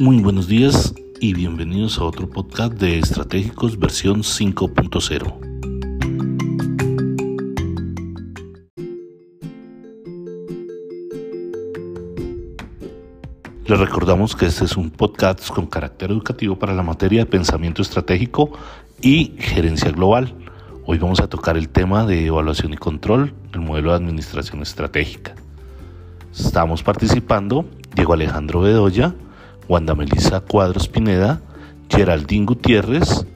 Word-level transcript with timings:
Muy 0.00 0.20
buenos 0.20 0.46
días 0.46 0.94
y 1.18 1.34
bienvenidos 1.34 1.98
a 1.98 2.04
otro 2.04 2.30
podcast 2.30 2.74
de 2.74 3.00
Estratégicos 3.00 3.76
versión 3.80 4.22
5.0. 4.22 5.34
Les 13.66 13.78
recordamos 13.80 14.36
que 14.36 14.46
este 14.46 14.66
es 14.66 14.76
un 14.76 14.90
podcast 14.90 15.50
con 15.50 15.66
carácter 15.66 16.12
educativo 16.12 16.56
para 16.56 16.74
la 16.74 16.84
materia 16.84 17.24
de 17.24 17.26
pensamiento 17.26 17.82
estratégico 17.82 18.52
y 19.02 19.34
gerencia 19.36 19.90
global. 19.90 20.32
Hoy 20.86 20.98
vamos 20.98 21.18
a 21.18 21.26
tocar 21.26 21.56
el 21.56 21.70
tema 21.70 22.06
de 22.06 22.26
evaluación 22.26 22.72
y 22.72 22.76
control 22.76 23.34
del 23.50 23.62
modelo 23.62 23.90
de 23.90 23.96
administración 23.96 24.62
estratégica. 24.62 25.34
Estamos 26.32 26.84
participando 26.84 27.64
Diego 27.96 28.12
Alejandro 28.12 28.60
Bedoya, 28.60 29.12
Wanda 29.68 29.94
Melissa 29.94 30.40
Cuadros 30.40 30.88
Pineda, 30.88 31.40
Geraldine 31.88 32.46
Gutiérrez, 32.46 33.26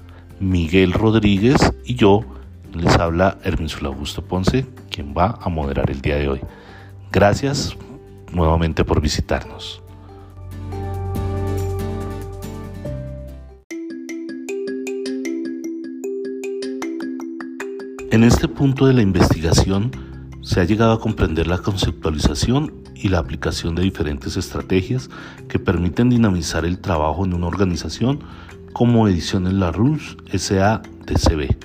Miguel 0.41 0.93
Rodríguez 0.93 1.73
y 1.85 1.95
yo 1.95 2.25
les 2.75 2.97
habla 2.97 3.39
Herminsul 3.45 3.87
Augusto 3.87 4.25
Ponce, 4.25 4.67
quien 4.91 5.15
va 5.17 5.39
a 5.41 5.49
moderar 5.49 5.91
el 5.91 6.01
día 6.01 6.17
de 6.17 6.29
hoy. 6.29 6.41
Gracias 7.11 7.77
nuevamente 8.33 8.85
por 8.85 9.01
visitarnos. 9.01 9.83
En 18.11 18.25
este 18.25 18.47
punto 18.49 18.87
de 18.87 18.93
la 18.93 19.03
investigación 19.03 19.91
se 20.43 20.61
ha 20.61 20.65
llegado 20.65 20.93
a 20.93 21.01
comprender 21.01 21.47
la 21.47 21.59
conceptualización 21.59 22.82
y 23.03 23.09
la 23.09 23.19
aplicación 23.19 23.75
de 23.75 23.83
diferentes 23.83 24.37
estrategias 24.37 25.11
que 25.49 25.59
permiten 25.59 26.09
dinamizar 26.09 26.65
el 26.65 26.79
trabajo 26.79 27.25
en 27.25 27.35
una 27.35 27.49
organización 27.49 28.21
como 28.73 29.09
Ediciones 29.09 29.53
La 29.55 29.73
Rus 29.73 30.17
SADCB. 30.33 31.57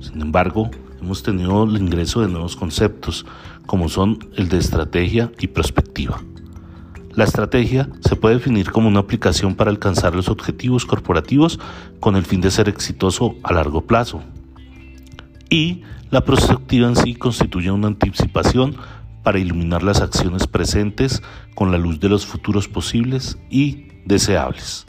Sin 0.00 0.20
embargo, 0.20 0.70
hemos 1.00 1.22
tenido 1.22 1.64
el 1.64 1.76
ingreso 1.76 2.22
de 2.22 2.28
nuevos 2.28 2.56
conceptos 2.56 3.26
como 3.66 3.88
son 3.88 4.18
el 4.36 4.48
de 4.48 4.58
estrategia 4.58 5.30
y 5.38 5.48
prospectiva. 5.48 6.20
La 7.14 7.24
estrategia 7.24 7.88
se 8.00 8.16
puede 8.16 8.36
definir 8.36 8.70
como 8.70 8.88
una 8.88 9.00
aplicación 9.00 9.54
para 9.54 9.70
alcanzar 9.70 10.14
los 10.14 10.28
objetivos 10.28 10.84
corporativos 10.84 11.58
con 12.00 12.16
el 12.16 12.24
fin 12.24 12.40
de 12.40 12.50
ser 12.50 12.68
exitoso 12.68 13.36
a 13.42 13.52
largo 13.52 13.82
plazo. 13.82 14.22
Y 15.48 15.82
la 16.10 16.24
prospectiva 16.24 16.88
en 16.88 16.96
sí 16.96 17.14
constituye 17.14 17.70
una 17.70 17.88
anticipación 17.88 18.76
para 19.26 19.40
iluminar 19.40 19.82
las 19.82 20.02
acciones 20.02 20.46
presentes 20.46 21.20
con 21.56 21.72
la 21.72 21.78
luz 21.78 21.98
de 21.98 22.08
los 22.08 22.24
futuros 22.24 22.68
posibles 22.68 23.36
y 23.50 23.88
deseables. 24.04 24.86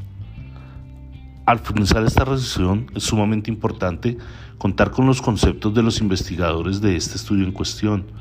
Al 1.47 1.57
finalizar 1.57 2.03
esta 2.03 2.23
recesión 2.23 2.85
es 2.93 3.01
sumamente 3.01 3.49
importante 3.49 4.15
contar 4.59 4.91
con 4.91 5.07
los 5.07 5.23
conceptos 5.23 5.73
de 5.73 5.81
los 5.81 6.01
investigadores 6.01 6.81
de 6.81 6.95
este 6.95 7.15
estudio 7.15 7.45
en 7.45 7.51
cuestión. 7.51 8.11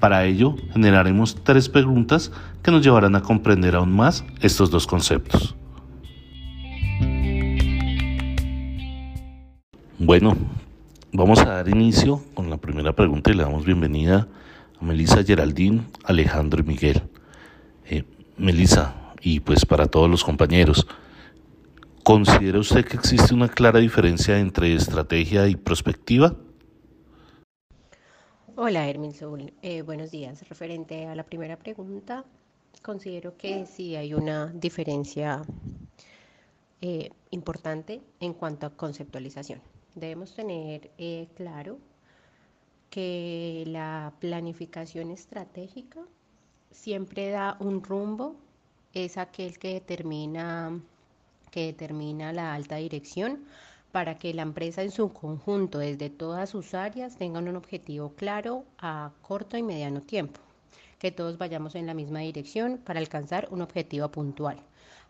Para 0.00 0.24
ello, 0.24 0.56
generaremos 0.72 1.36
tres 1.44 1.68
preguntas 1.68 2.32
que 2.60 2.72
nos 2.72 2.82
llevarán 2.82 3.14
a 3.14 3.22
comprender 3.22 3.76
aún 3.76 3.94
más 3.94 4.24
estos 4.40 4.68
dos 4.68 4.88
conceptos. 4.88 5.54
Bueno, 10.00 10.36
vamos 11.12 11.38
a 11.38 11.44
dar 11.44 11.68
inicio 11.68 12.20
con 12.34 12.50
la 12.50 12.56
primera 12.56 12.96
pregunta 12.96 13.30
y 13.30 13.34
le 13.34 13.44
damos 13.44 13.64
bienvenida 13.64 14.26
Melissa 14.82 15.22
Geraldine, 15.22 15.86
Alejandro 16.04 16.60
y 16.60 16.64
Miguel. 16.64 17.02
Eh, 17.88 18.04
Melissa, 18.36 19.14
y 19.20 19.40
pues 19.40 19.64
para 19.64 19.86
todos 19.86 20.10
los 20.10 20.24
compañeros, 20.24 20.86
¿considera 22.02 22.58
usted 22.58 22.84
que 22.84 22.96
existe 22.96 23.32
una 23.32 23.48
clara 23.48 23.78
diferencia 23.78 24.38
entre 24.40 24.74
estrategia 24.74 25.46
y 25.46 25.54
prospectiva? 25.54 26.34
Hola, 28.56 28.88
Hermin 28.88 29.14
eh, 29.62 29.82
buenos 29.82 30.10
días. 30.10 30.46
Referente 30.48 31.06
a 31.06 31.14
la 31.14 31.22
primera 31.22 31.56
pregunta, 31.56 32.24
considero 32.82 33.36
que 33.36 33.66
sí 33.66 33.94
hay 33.94 34.14
una 34.14 34.46
diferencia 34.48 35.42
eh, 36.80 37.10
importante 37.30 38.02
en 38.18 38.34
cuanto 38.34 38.66
a 38.66 38.70
conceptualización. 38.70 39.60
Debemos 39.94 40.34
tener 40.34 40.90
claro 41.36 41.78
que 42.92 43.64
la 43.68 44.12
planificación 44.20 45.10
estratégica 45.10 46.00
siempre 46.70 47.30
da 47.30 47.56
un 47.58 47.82
rumbo, 47.82 48.36
es 48.92 49.16
aquel 49.16 49.58
que 49.58 49.72
determina, 49.72 50.78
que 51.50 51.64
determina 51.72 52.34
la 52.34 52.52
alta 52.52 52.76
dirección 52.76 53.44
para 53.92 54.18
que 54.18 54.34
la 54.34 54.42
empresa 54.42 54.82
en 54.82 54.90
su 54.90 55.10
conjunto, 55.10 55.78
desde 55.78 56.10
todas 56.10 56.50
sus 56.50 56.74
áreas, 56.74 57.16
tengan 57.16 57.48
un 57.48 57.56
objetivo 57.56 58.12
claro 58.14 58.66
a 58.76 59.10
corto 59.22 59.56
y 59.56 59.62
mediano 59.62 60.02
tiempo, 60.02 60.40
que 60.98 61.10
todos 61.10 61.38
vayamos 61.38 61.74
en 61.74 61.86
la 61.86 61.94
misma 61.94 62.20
dirección 62.20 62.76
para 62.76 63.00
alcanzar 63.00 63.48
un 63.50 63.62
objetivo 63.62 64.10
puntual 64.10 64.58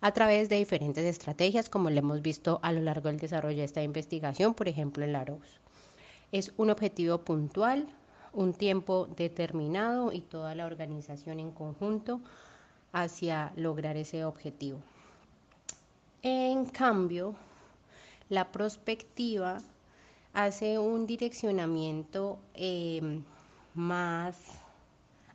a 0.01 0.13
través 0.13 0.49
de 0.49 0.57
diferentes 0.57 1.05
estrategias, 1.05 1.69
como 1.69 1.91
lo 1.91 1.99
hemos 1.99 2.23
visto 2.23 2.61
a 2.63 2.71
lo 2.73 2.81
largo 2.81 3.09
del 3.09 3.19
desarrollo 3.19 3.59
de 3.59 3.65
esta 3.65 3.83
investigación, 3.83 4.55
por 4.55 4.69
ejemplo, 4.69 5.03
en 5.05 5.13
la. 5.13 5.25
Es 6.33 6.53
un 6.57 6.71
objetivo 6.71 7.19
puntual, 7.19 7.87
un 8.33 8.55
tiempo 8.55 9.07
determinado 9.17 10.13
y 10.13 10.23
toda 10.23 10.55
la 10.55 10.65
organización 10.65 11.39
en 11.41 11.51
conjunto 11.51 12.21
hacia 12.93 13.53
lograr 13.57 13.99
ese 13.99 14.25
objetivo. 14.25 14.79
En 16.23 16.65
cambio, 16.67 17.35
la 18.31 18.51
prospectiva 18.51 19.61
hace 20.33 20.79
un 20.79 21.07
direccionamiento 21.07 22.39
em, 22.55 23.23
más 23.75 24.37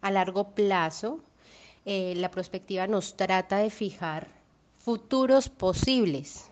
a 0.02 0.10
largo 0.10 0.50
plazo. 0.56 1.20
Eh, 1.86 2.16
la 2.16 2.32
prospectiva 2.32 2.88
nos 2.88 3.16
trata 3.16 3.58
de 3.58 3.70
fijar 3.70 4.28
futuros 4.80 5.48
posibles 5.48 6.50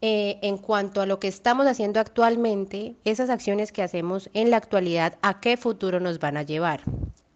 eh, 0.00 0.38
en 0.42 0.58
cuanto 0.58 1.00
a 1.00 1.06
lo 1.06 1.18
que 1.18 1.26
estamos 1.26 1.66
haciendo 1.66 1.98
actualmente, 1.98 2.94
esas 3.04 3.30
acciones 3.30 3.72
que 3.72 3.82
hacemos 3.82 4.30
en 4.32 4.50
la 4.50 4.56
actualidad, 4.56 5.18
¿a 5.22 5.40
qué 5.40 5.56
futuro 5.56 5.98
nos 5.98 6.20
van 6.20 6.36
a 6.36 6.44
llevar? 6.44 6.82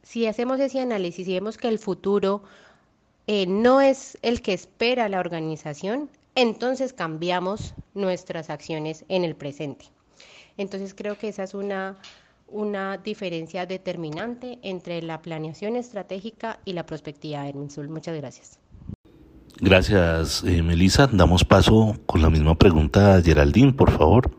Si 0.02 0.26
hacemos 0.26 0.60
ese 0.60 0.80
análisis 0.80 1.26
y 1.26 1.34
vemos 1.34 1.56
que 1.56 1.68
el 1.68 1.80
futuro 1.80 2.44
eh, 3.26 3.46
no 3.46 3.80
es 3.80 4.16
el 4.22 4.42
que 4.42 4.52
espera 4.52 5.08
la 5.08 5.18
organización, 5.18 6.08
entonces 6.36 6.92
cambiamos 6.92 7.74
nuestras 7.94 8.48
acciones 8.48 9.04
en 9.08 9.24
el 9.24 9.34
presente. 9.34 9.86
Entonces 10.56 10.94
creo 10.94 11.18
que 11.18 11.28
esa 11.28 11.42
es 11.42 11.54
una, 11.54 11.98
una 12.46 12.96
diferencia 12.98 13.66
determinante 13.66 14.60
entre 14.62 15.02
la 15.02 15.20
planeación 15.20 15.74
estratégica 15.74 16.60
y 16.64 16.74
la 16.74 16.86
prospectiva 16.86 17.42
de 17.42 17.54
Minsul. 17.54 17.88
Muchas 17.88 18.16
gracias. 18.16 18.61
Gracias, 19.60 20.42
eh, 20.44 20.62
Melissa. 20.62 21.08
Damos 21.12 21.44
paso 21.44 21.96
con 22.06 22.22
la 22.22 22.30
misma 22.30 22.56
pregunta 22.56 23.14
a 23.14 23.22
Geraldine, 23.22 23.72
por 23.72 23.90
favor. 23.90 24.30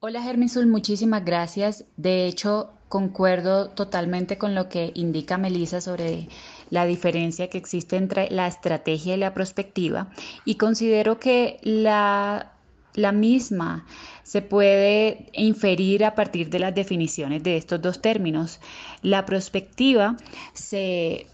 Hola, 0.00 0.22
Germinsul, 0.22 0.66
muchísimas 0.66 1.24
gracias. 1.24 1.84
De 1.96 2.26
hecho, 2.26 2.70
concuerdo 2.88 3.70
totalmente 3.70 4.38
con 4.38 4.54
lo 4.54 4.68
que 4.68 4.92
indica 4.94 5.38
Melissa 5.38 5.80
sobre 5.80 6.28
la 6.70 6.86
diferencia 6.86 7.48
que 7.48 7.58
existe 7.58 7.96
entre 7.96 8.30
la 8.30 8.46
estrategia 8.46 9.14
y 9.14 9.18
la 9.18 9.34
prospectiva 9.34 10.10
y 10.44 10.56
considero 10.56 11.18
que 11.18 11.58
la, 11.62 12.52
la 12.94 13.12
misma 13.12 13.86
se 14.22 14.42
puede 14.42 15.30
inferir 15.32 16.04
a 16.04 16.14
partir 16.14 16.50
de 16.50 16.58
las 16.58 16.74
definiciones 16.74 17.42
de 17.42 17.56
estos 17.56 17.80
dos 17.80 18.00
términos. 18.00 18.60
La 19.02 19.24
prospectiva 19.24 20.16
se 20.52 21.26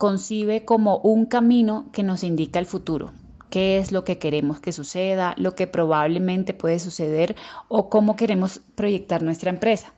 concibe 0.00 0.64
como 0.64 0.96
un 0.96 1.26
camino 1.26 1.90
que 1.92 2.02
nos 2.02 2.24
indica 2.24 2.58
el 2.58 2.64
futuro, 2.64 3.12
qué 3.50 3.76
es 3.76 3.92
lo 3.92 4.02
que 4.02 4.16
queremos 4.16 4.58
que 4.58 4.72
suceda, 4.72 5.34
lo 5.36 5.54
que 5.54 5.66
probablemente 5.66 6.54
puede 6.54 6.78
suceder 6.78 7.36
o 7.68 7.90
cómo 7.90 8.16
queremos 8.16 8.62
proyectar 8.76 9.20
nuestra 9.20 9.50
empresa. 9.50 9.92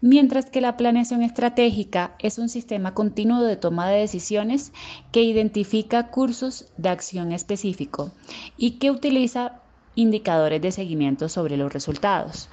Mientras 0.00 0.46
que 0.46 0.60
la 0.60 0.76
planeación 0.76 1.24
estratégica 1.24 2.14
es 2.20 2.38
un 2.38 2.48
sistema 2.48 2.94
continuo 2.94 3.42
de 3.42 3.56
toma 3.56 3.90
de 3.90 3.98
decisiones 3.98 4.72
que 5.10 5.24
identifica 5.24 6.12
cursos 6.12 6.68
de 6.76 6.90
acción 6.90 7.32
específico 7.32 8.12
y 8.56 8.78
que 8.78 8.92
utiliza 8.92 9.62
indicadores 9.96 10.62
de 10.62 10.70
seguimiento 10.70 11.28
sobre 11.28 11.56
los 11.56 11.72
resultados. 11.72 12.48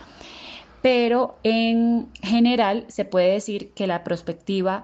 Pero 0.81 1.37
en 1.43 2.07
general 2.23 2.85
se 2.87 3.05
puede 3.05 3.33
decir 3.33 3.69
que 3.75 3.85
la 3.85 4.03
perspectiva 4.03 4.83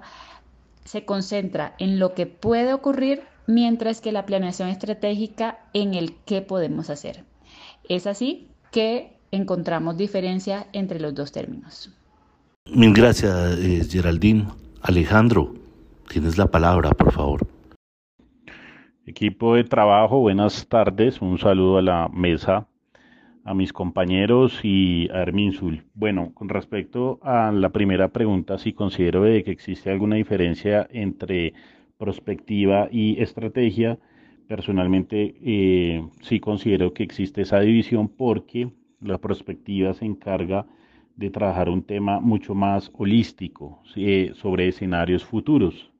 se 0.84 1.04
concentra 1.04 1.74
en 1.78 1.98
lo 1.98 2.14
que 2.14 2.26
puede 2.26 2.72
ocurrir, 2.72 3.22
mientras 3.46 4.00
que 4.00 4.12
la 4.12 4.26
planeación 4.26 4.68
estratégica 4.68 5.58
en 5.72 5.94
el 5.94 6.14
qué 6.24 6.42
podemos 6.42 6.90
hacer. 6.90 7.24
Es 7.88 8.06
así 8.06 8.48
que 8.70 9.16
encontramos 9.30 9.96
diferencia 9.96 10.66
entre 10.72 11.00
los 11.00 11.14
dos 11.14 11.32
términos. 11.32 11.90
Mil 12.70 12.94
gracias, 12.94 13.58
eh, 13.58 13.82
Geraldine. 13.88 14.46
Alejandro, 14.80 15.54
tienes 16.08 16.38
la 16.38 16.46
palabra, 16.46 16.90
por 16.90 17.12
favor. 17.12 17.46
Equipo 19.06 19.54
de 19.54 19.64
trabajo, 19.64 20.20
buenas 20.20 20.66
tardes. 20.66 21.20
Un 21.20 21.38
saludo 21.38 21.78
a 21.78 21.82
la 21.82 22.08
mesa, 22.08 22.66
a 23.44 23.54
mis 23.54 23.72
compañeros 23.72 24.60
y 24.62 25.08
a 25.10 25.22
Herminsul. 25.22 25.84
Bueno, 25.94 26.32
con 26.34 26.48
respecto 26.48 27.18
a 27.22 27.52
la 27.52 27.70
primera 27.70 28.08
pregunta, 28.08 28.58
si 28.58 28.72
considero 28.72 29.22
que 29.22 29.50
existe 29.50 29.90
alguna 29.90 30.16
diferencia 30.16 30.86
entre 30.90 31.52
prospectiva 31.98 32.88
y 32.90 33.20
estrategia, 33.20 33.98
personalmente 34.48 35.34
eh, 35.42 36.06
sí 36.22 36.40
considero 36.40 36.92
que 36.92 37.02
existe 37.02 37.42
esa 37.42 37.60
división 37.60 38.08
porque 38.08 38.70
la 39.00 39.18
prospectiva 39.18 39.92
se 39.94 40.06
encarga 40.06 40.66
de 41.16 41.30
trabajar 41.30 41.68
un 41.68 41.82
tema 41.82 42.20
mucho 42.20 42.54
más 42.54 42.90
holístico 42.94 43.82
sobre 43.84 44.68
escenarios 44.68 45.24
futuros 45.24 45.94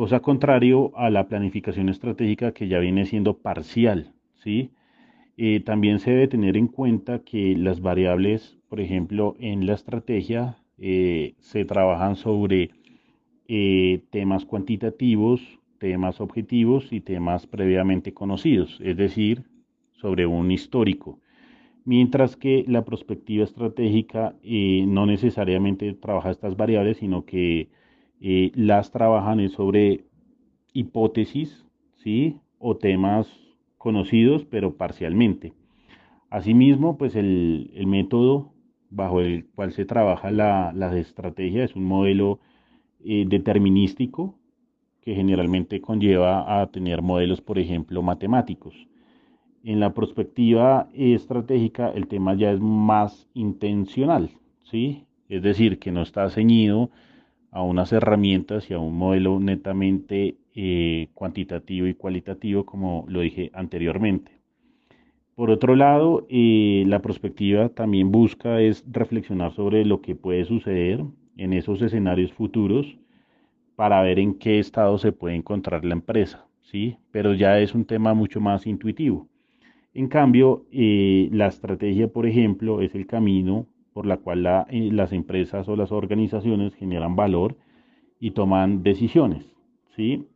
cosa 0.00 0.20
contrario 0.20 0.92
a 0.96 1.10
la 1.10 1.28
planificación 1.28 1.90
estratégica 1.90 2.52
que 2.52 2.68
ya 2.68 2.78
viene 2.78 3.04
siendo 3.04 3.36
parcial, 3.36 4.14
¿sí? 4.36 4.70
Eh, 5.42 5.60
también 5.60 6.00
se 6.00 6.10
debe 6.10 6.28
tener 6.28 6.58
en 6.58 6.66
cuenta 6.66 7.20
que 7.20 7.56
las 7.56 7.80
variables, 7.80 8.58
por 8.68 8.78
ejemplo, 8.78 9.36
en 9.38 9.64
la 9.64 9.72
estrategia 9.72 10.58
eh, 10.76 11.32
se 11.38 11.64
trabajan 11.64 12.16
sobre 12.16 12.72
eh, 13.48 14.02
temas 14.10 14.44
cuantitativos, 14.44 15.40
temas 15.78 16.20
objetivos 16.20 16.92
y 16.92 17.00
temas 17.00 17.46
previamente 17.46 18.12
conocidos, 18.12 18.78
es 18.82 18.98
decir, 18.98 19.44
sobre 19.92 20.26
un 20.26 20.50
histórico. 20.50 21.20
Mientras 21.86 22.36
que 22.36 22.66
la 22.68 22.84
perspectiva 22.84 23.44
estratégica 23.44 24.36
no 24.42 25.06
necesariamente 25.06 25.94
trabaja 25.94 26.32
estas 26.32 26.54
variables, 26.54 26.98
sino 26.98 27.24
que 27.24 27.70
las 28.20 28.90
trabajan 28.90 29.48
sobre 29.48 30.04
hipótesis, 30.74 31.64
¿sí? 31.96 32.36
O 32.58 32.76
temas 32.76 33.39
conocidos, 33.80 34.44
pero 34.44 34.76
parcialmente. 34.76 35.54
Asimismo, 36.28 36.98
pues 36.98 37.16
el, 37.16 37.72
método 37.86 38.52
bajo 38.90 39.22
el 39.22 39.46
cual 39.54 39.72
se 39.72 39.86
trabaja 39.86 40.30
la, 40.30 40.98
estrategia 40.98 41.64
es 41.64 41.74
un 41.74 41.84
modelo 41.84 42.40
eh, 43.02 43.24
determinístico 43.26 44.34
que 45.00 45.14
generalmente 45.14 45.80
conlleva 45.80 46.60
a 46.60 46.66
tener 46.66 47.00
modelos, 47.00 47.40
por 47.40 47.58
ejemplo, 47.58 48.02
matemáticos. 48.02 48.74
En 49.64 49.80
la 49.80 49.94
perspectiva 49.94 50.90
estratégica, 50.92 51.88
el 51.88 52.06
tema 52.06 52.34
ya 52.34 52.52
es 52.52 52.60
más 52.60 53.30
intencional, 53.32 54.28
¿sí? 54.64 55.06
Es 55.30 55.42
decir, 55.42 55.78
que 55.78 55.90
no 55.90 56.02
está 56.02 56.28
ceñido 56.28 56.90
a 57.50 57.62
unas 57.62 57.92
herramientas 57.92 58.70
y 58.70 58.74
a 58.74 58.78
un 58.78 58.96
modelo 58.96 59.40
netamente 59.40 60.36
eh, 60.54 61.08
cuantitativo 61.14 61.86
y 61.86 61.94
cualitativo, 61.94 62.64
como 62.64 63.04
lo 63.08 63.20
dije 63.20 63.50
anteriormente. 63.54 64.32
Por 65.34 65.50
otro 65.50 65.74
lado, 65.74 66.26
eh, 66.28 66.84
la 66.86 67.00
perspectiva 67.00 67.70
también 67.70 68.12
busca 68.12 68.60
es 68.60 68.84
reflexionar 68.90 69.52
sobre 69.52 69.84
lo 69.84 70.02
que 70.02 70.14
puede 70.14 70.44
suceder 70.44 71.02
en 71.36 71.52
esos 71.52 71.80
escenarios 71.80 72.32
futuros 72.32 72.98
para 73.74 74.02
ver 74.02 74.18
en 74.18 74.34
qué 74.34 74.58
estado 74.58 74.98
se 74.98 75.12
puede 75.12 75.36
encontrar 75.36 75.84
la 75.84 75.94
empresa, 75.94 76.46
¿sí? 76.60 76.98
Pero 77.10 77.32
ya 77.32 77.58
es 77.58 77.74
un 77.74 77.86
tema 77.86 78.12
mucho 78.12 78.40
más 78.40 78.66
intuitivo. 78.66 79.28
En 79.94 80.08
cambio, 80.08 80.66
eh, 80.70 81.30
la 81.32 81.46
estrategia, 81.46 82.08
por 82.08 82.26
ejemplo, 82.26 82.82
es 82.82 82.94
el 82.94 83.06
camino 83.06 83.66
por 83.92 84.06
la 84.06 84.18
cual 84.18 84.46
eh, 84.70 84.90
las 84.92 85.12
empresas 85.12 85.68
o 85.68 85.76
las 85.76 85.92
organizaciones 85.92 86.74
generan 86.74 87.16
valor 87.16 87.56
y 88.18 88.32
toman 88.32 88.82
decisiones, 88.82 89.44
¿sí? 89.96 90.26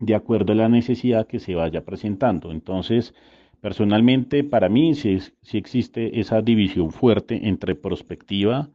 De 0.00 0.14
acuerdo 0.14 0.52
a 0.52 0.56
la 0.56 0.68
necesidad 0.68 1.26
que 1.26 1.38
se 1.38 1.54
vaya 1.54 1.84
presentando. 1.84 2.50
Entonces, 2.50 3.14
personalmente, 3.60 4.44
para 4.44 4.68
mí 4.68 4.94
sí, 4.94 5.18
existe 5.52 6.20
esa 6.20 6.42
división 6.42 6.90
fuerte 6.90 7.48
entre 7.48 7.74
prospectiva 7.74 8.70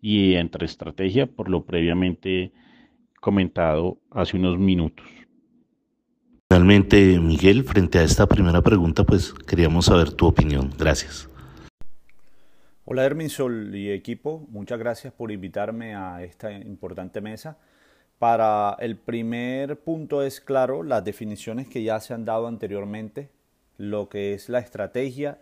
y 0.00 0.34
entre 0.34 0.66
estrategia, 0.66 1.26
por 1.26 1.48
lo 1.48 1.64
previamente 1.64 2.52
comentado 3.20 3.98
hace 4.10 4.36
unos 4.36 4.58
minutos. 4.58 5.06
Finalmente, 6.50 7.18
Miguel, 7.18 7.64
frente 7.64 7.98
a 7.98 8.02
esta 8.02 8.26
primera 8.26 8.60
pregunta, 8.60 9.04
pues 9.04 9.32
queríamos 9.32 9.86
saber 9.86 10.12
tu 10.12 10.26
opinión. 10.26 10.70
Gracias. 10.78 11.31
Hola 12.92 13.06
Herminsol 13.06 13.74
y 13.74 13.90
equipo, 13.90 14.46
muchas 14.50 14.78
gracias 14.78 15.14
por 15.14 15.32
invitarme 15.32 15.94
a 15.94 16.22
esta 16.22 16.52
importante 16.52 17.22
mesa. 17.22 17.56
Para 18.18 18.76
el 18.80 18.98
primer 18.98 19.80
punto 19.80 20.22
es 20.22 20.42
claro 20.42 20.82
las 20.82 21.02
definiciones 21.02 21.66
que 21.68 21.82
ya 21.82 21.98
se 22.00 22.12
han 22.12 22.26
dado 22.26 22.48
anteriormente. 22.48 23.30
Lo 23.78 24.10
que 24.10 24.34
es 24.34 24.50
la 24.50 24.58
estrategia 24.58 25.38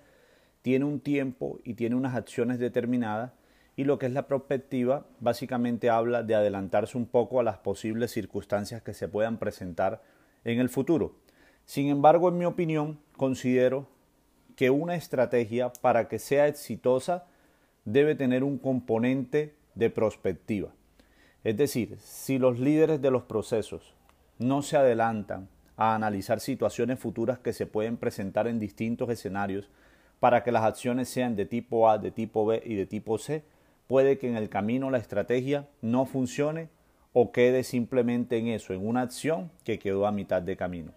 tiene 0.62 0.84
un 0.84 1.00
tiempo 1.00 1.58
y 1.64 1.74
tiene 1.74 1.96
unas 1.96 2.14
acciones 2.14 2.60
determinadas 2.60 3.32
y 3.74 3.82
lo 3.82 3.98
que 3.98 4.06
es 4.06 4.12
la 4.12 4.28
prospectiva 4.28 5.08
básicamente 5.18 5.90
habla 5.90 6.22
de 6.22 6.36
adelantarse 6.36 6.96
un 6.96 7.06
poco 7.06 7.40
a 7.40 7.42
las 7.42 7.58
posibles 7.58 8.12
circunstancias 8.12 8.80
que 8.82 8.94
se 8.94 9.08
puedan 9.08 9.38
presentar 9.38 10.04
en 10.44 10.60
el 10.60 10.68
futuro. 10.68 11.16
Sin 11.64 11.88
embargo, 11.88 12.28
en 12.28 12.38
mi 12.38 12.44
opinión, 12.44 13.00
considero 13.16 13.88
que 14.54 14.70
una 14.70 14.94
estrategia 14.94 15.72
para 15.82 16.06
que 16.06 16.20
sea 16.20 16.46
exitosa 16.46 17.26
debe 17.84 18.14
tener 18.14 18.44
un 18.44 18.58
componente 18.58 19.54
de 19.74 19.90
prospectiva. 19.90 20.70
Es 21.44 21.56
decir, 21.56 21.96
si 22.00 22.38
los 22.38 22.58
líderes 22.58 23.00
de 23.00 23.10
los 23.10 23.22
procesos 23.22 23.94
no 24.38 24.62
se 24.62 24.76
adelantan 24.76 25.48
a 25.76 25.94
analizar 25.94 26.40
situaciones 26.40 26.98
futuras 26.98 27.38
que 27.38 27.52
se 27.52 27.66
pueden 27.66 27.96
presentar 27.96 28.46
en 28.46 28.58
distintos 28.58 29.08
escenarios 29.08 29.70
para 30.18 30.44
que 30.44 30.52
las 30.52 30.64
acciones 30.64 31.08
sean 31.08 31.36
de 31.36 31.46
tipo 31.46 31.88
A, 31.88 31.98
de 31.98 32.10
tipo 32.10 32.44
B 32.44 32.62
y 32.64 32.74
de 32.74 32.84
tipo 32.84 33.16
C, 33.16 33.42
puede 33.86 34.18
que 34.18 34.28
en 34.28 34.36
el 34.36 34.50
camino 34.50 34.90
la 34.90 34.98
estrategia 34.98 35.66
no 35.80 36.04
funcione 36.04 36.68
o 37.12 37.32
quede 37.32 37.64
simplemente 37.64 38.36
en 38.36 38.48
eso, 38.48 38.74
en 38.74 38.86
una 38.86 39.02
acción 39.02 39.50
que 39.64 39.78
quedó 39.78 40.06
a 40.06 40.12
mitad 40.12 40.42
de 40.42 40.56
camino. 40.56 40.92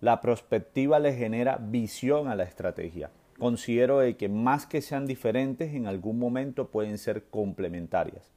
La 0.00 0.20
prospectiva 0.20 0.98
le 0.98 1.14
genera 1.14 1.56
visión 1.56 2.28
a 2.28 2.34
la 2.34 2.42
estrategia, 2.42 3.10
considero 3.38 4.00
que 4.16 4.28
más 4.28 4.66
que 4.66 4.82
sean 4.82 5.06
diferentes, 5.06 5.74
en 5.74 5.86
algún 5.86 6.18
momento 6.18 6.68
pueden 6.68 6.98
ser 6.98 7.24
complementarias. 7.24 8.30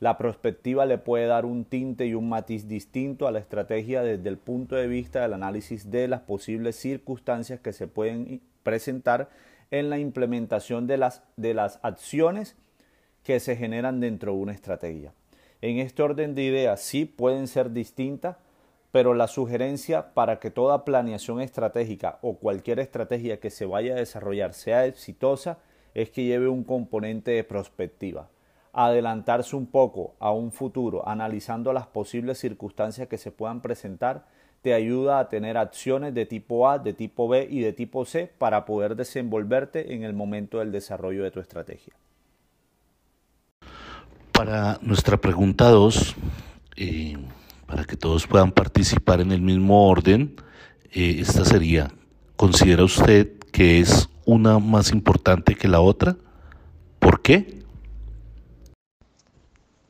La 0.00 0.16
perspectiva 0.16 0.86
le 0.86 0.98
puede 0.98 1.26
dar 1.26 1.44
un 1.44 1.64
tinte 1.64 2.06
y 2.06 2.14
un 2.14 2.28
matiz 2.28 2.68
distinto 2.68 3.26
a 3.26 3.32
la 3.32 3.40
estrategia 3.40 4.02
desde 4.02 4.28
el 4.28 4.38
punto 4.38 4.76
de 4.76 4.86
vista 4.86 5.22
del 5.22 5.32
análisis 5.32 5.90
de 5.90 6.06
las 6.06 6.20
posibles 6.20 6.76
circunstancias 6.76 7.58
que 7.60 7.72
se 7.72 7.88
pueden 7.88 8.40
presentar 8.62 9.28
en 9.72 9.90
la 9.90 9.98
implementación 9.98 10.86
de 10.86 10.98
las, 10.98 11.22
de 11.36 11.52
las 11.52 11.80
acciones 11.82 12.56
que 13.24 13.40
se 13.40 13.56
generan 13.56 13.98
dentro 13.98 14.32
de 14.32 14.38
una 14.38 14.52
estrategia. 14.52 15.12
En 15.60 15.78
este 15.78 16.02
orden 16.02 16.36
de 16.36 16.44
ideas 16.44 16.80
sí 16.80 17.04
pueden 17.04 17.48
ser 17.48 17.72
distintas, 17.72 18.36
pero 18.98 19.14
la 19.14 19.28
sugerencia 19.28 20.12
para 20.12 20.40
que 20.40 20.50
toda 20.50 20.84
planeación 20.84 21.40
estratégica 21.40 22.18
o 22.20 22.34
cualquier 22.34 22.80
estrategia 22.80 23.38
que 23.38 23.48
se 23.48 23.64
vaya 23.64 23.92
a 23.92 23.98
desarrollar 23.98 24.54
sea 24.54 24.86
exitosa 24.86 25.58
es 25.94 26.10
que 26.10 26.24
lleve 26.24 26.48
un 26.48 26.64
componente 26.64 27.30
de 27.30 27.44
prospectiva. 27.44 28.28
Adelantarse 28.72 29.54
un 29.54 29.66
poco 29.66 30.16
a 30.18 30.32
un 30.32 30.50
futuro 30.50 31.08
analizando 31.08 31.72
las 31.72 31.86
posibles 31.86 32.38
circunstancias 32.38 33.06
que 33.06 33.18
se 33.18 33.30
puedan 33.30 33.60
presentar 33.60 34.26
te 34.62 34.74
ayuda 34.74 35.20
a 35.20 35.28
tener 35.28 35.58
acciones 35.58 36.12
de 36.12 36.26
tipo 36.26 36.68
A, 36.68 36.80
de 36.80 36.92
tipo 36.92 37.28
B 37.28 37.46
y 37.48 37.60
de 37.60 37.72
tipo 37.72 38.04
C 38.04 38.28
para 38.36 38.64
poder 38.64 38.96
desenvolverte 38.96 39.94
en 39.94 40.02
el 40.02 40.12
momento 40.12 40.58
del 40.58 40.72
desarrollo 40.72 41.22
de 41.22 41.30
tu 41.30 41.38
estrategia. 41.38 41.94
Para 44.32 44.80
nuestra 44.82 45.18
pregunta 45.18 45.68
2, 45.68 46.16
para 47.78 47.86
que 47.86 47.96
todos 47.96 48.26
puedan 48.26 48.50
participar 48.50 49.20
en 49.20 49.30
el 49.30 49.40
mismo 49.40 49.88
orden, 49.88 50.34
eh, 50.90 51.18
esta 51.20 51.44
sería, 51.44 51.92
¿considera 52.34 52.82
usted 52.82 53.38
que 53.52 53.78
es 53.78 54.08
una 54.24 54.58
más 54.58 54.90
importante 54.90 55.54
que 55.54 55.68
la 55.68 55.80
otra? 55.80 56.16
¿Por 56.98 57.22
qué? 57.22 57.62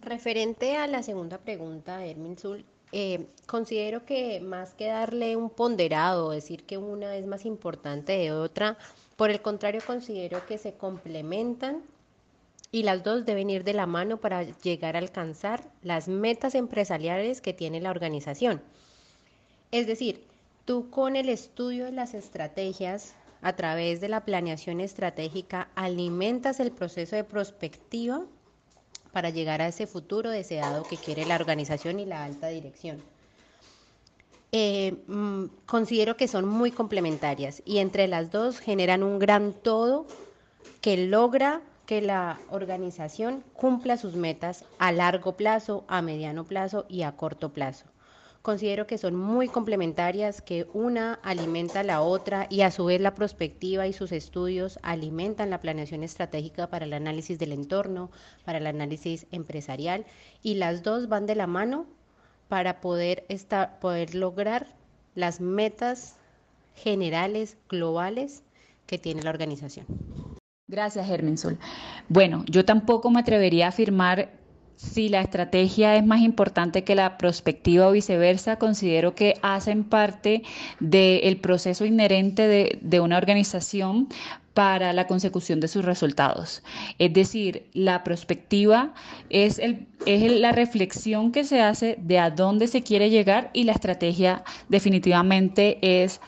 Referente 0.03 0.77
a 0.77 0.87
la 0.87 1.03
segunda 1.03 1.39
pregunta, 1.39 2.05
Hermin 2.05 2.37
Zul, 2.37 2.67
eh, 2.93 3.25
considero 3.47 4.05
que 4.05 4.41
más 4.41 4.75
que 4.75 4.89
darle 4.89 5.37
un 5.37 5.49
ponderado, 5.49 6.33
decir 6.33 6.65
que 6.65 6.77
una 6.77 7.17
es 7.17 7.27
más 7.27 7.47
importante 7.47 8.13
de 8.13 8.33
otra, 8.33 8.77
por 9.17 9.31
el 9.31 9.41
contrario 9.41 9.81
considero 9.87 10.45
que 10.45 10.59
se 10.59 10.75
complementan 10.75 11.81
y 12.71 12.83
las 12.83 13.03
dos 13.03 13.25
deben 13.25 13.51
ir 13.51 13.65
de 13.65 13.73
la 13.73 13.87
mano 13.87 14.19
para 14.19 14.43
llegar 14.43 14.97
a 14.97 14.99
alcanzar 14.99 15.65
las 15.83 16.09
metas 16.09 16.55
empresariales 16.55 17.41
que 17.41 17.55
tiene 17.55 17.81
la 17.81 17.91
organización. 17.91 18.63
Es 19.71 19.87
decir, 19.87 20.27
tú 20.65 20.91
con 20.91 21.17
el 21.17 21.29
estudio 21.29 21.87
de 21.87 21.93
las 21.93 22.15
estrategias 22.15 23.15
a 23.41 23.55
través 23.55 24.01
de 24.01 24.09
la 24.09 24.25
planeación 24.25 24.81
estratégica 24.81 25.69
alimentas 25.75 26.61
el 26.61 26.73
proceso 26.73 27.17
de 27.17 27.25
prospectiva 27.25 28.25
para 29.13 29.31
llegar 29.31 29.63
a 29.63 29.69
ese 29.69 29.87
futuro 29.87 30.31
deseado 30.31 30.83
que 30.85 30.97
quiere 30.97 31.25
la 31.25 31.37
organización 31.37 32.01
y 32.01 32.05
la 32.05 32.25
alta 32.25 32.49
dirección. 32.49 33.03
eh, 34.53 34.97
mm, 35.07 35.45
considero 35.67 36.17
que 36.17 36.27
son 36.27 36.49
muy 36.49 36.71
complementarias 36.71 37.63
y 37.67 37.79
entre 37.79 38.09
las 38.09 38.31
dos 38.31 38.59
generan 38.61 39.03
un 39.03 39.19
gran 39.19 39.53
todo 39.53 40.07
que 40.81 40.97
logra 40.97 41.61
que 41.89 42.03
la 42.03 42.39
organización 42.51 43.43
cumpla 43.55 43.97
sus 43.97 44.15
metas 44.15 44.67
a 44.79 44.93
largo 44.93 45.39
plazo, 45.39 45.87
a 45.89 46.03
mediano 46.03 46.45
plazo 46.45 46.85
y 46.87 47.01
a 47.01 47.13
corto 47.13 47.55
plazo. 47.55 47.87
Considero 48.43 48.87
que 48.87 48.99
son 48.99 49.15
muy 49.17 49.49
complementarias, 49.49 50.43
que 50.43 50.69
una 50.75 51.15
alimenta 51.23 51.83
la 51.83 52.03
otra 52.03 52.47
y 52.51 52.61
a 52.61 52.71
su 52.71 52.85
vez 52.85 53.01
la 53.01 53.15
prospectiva 53.15 53.87
y 53.87 53.95
sus 53.95 54.13
estudios 54.13 54.79
alimentan 54.83 55.49
la 55.49 55.63
planeación 55.63 56.03
estratégica 56.03 56.67
para 56.67 56.85
el 56.85 56.93
análisis 56.93 57.39
del 57.39 57.53
entorno, 57.53 58.11
para 58.45 58.59
el 58.59 58.67
análisis 58.67 59.27
empresarial 59.31 60.05
y 60.43 60.57
las 60.57 60.83
dos 60.83 61.09
van 61.09 61.25
de 61.25 61.37
la 61.37 61.47
mano 61.47 61.87
para 62.49 62.83
poder, 62.83 63.25
poder 63.81 64.15
lograr 64.15 64.67
las 65.15 65.41
metas 65.41 66.17
generales, 66.75 67.57
globales 67.67 68.43
que 68.85 68.99
tiene 68.99 69.23
la 69.23 69.31
organización. 69.31 69.87
Gracias, 70.71 71.07
Sol. 71.41 71.59
Bueno, 72.11 72.45
yo 72.47 72.67
tampoco 72.67 73.11
me 73.11 73.21
atrevería 73.21 73.65
a 73.65 73.69
afirmar 73.71 74.31
si 74.77 75.09
la 75.09 75.23
estrategia 75.23 75.97
es 75.97 76.05
más 76.05 76.21
importante 76.21 76.85
que 76.85 76.95
la 76.95 77.17
prospectiva 77.17 77.89
o 77.89 77.93
viceversa. 77.93 78.59
Considero 78.59 79.15
que 79.15 79.35
hacen 79.41 79.83
parte 79.83 80.43
del 80.79 81.39
proceso 81.39 81.87
inherente 81.87 82.79
de, 82.83 83.01
una 83.01 83.17
organización 83.17 84.09
para 84.53 84.93
la 84.93 85.07
consecución 85.07 85.59
de 85.59 85.69
sus 85.69 85.87
resultados. 85.87 86.63
Es 86.99 87.15
decir, 87.15 87.67
la 87.73 88.05
prospectiva 88.05 88.93
es 89.31 89.59
la 90.05 90.53
reflexión 90.53 91.33
que 91.33 91.45
se 91.45 91.63
hace 91.63 91.97
de 91.99 92.19
a 92.19 92.31
dónde 92.31 92.67
se 92.67 92.83
quiere 92.83 93.09
llegar 93.09 93.49
y 93.55 93.65
la 93.65 93.73
estrategia 93.73 94.45
definitivamente 94.69 95.79
es 95.81 96.21